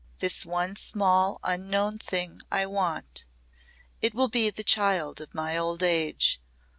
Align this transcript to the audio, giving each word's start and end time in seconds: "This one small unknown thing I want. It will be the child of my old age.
"This 0.17 0.47
one 0.47 0.75
small 0.77 1.39
unknown 1.43 1.99
thing 1.99 2.41
I 2.51 2.65
want. 2.65 3.25
It 4.01 4.15
will 4.15 4.29
be 4.29 4.49
the 4.49 4.63
child 4.63 5.21
of 5.21 5.35
my 5.35 5.55
old 5.55 5.83
age. 5.83 6.41